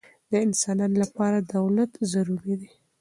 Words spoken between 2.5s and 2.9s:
دئ.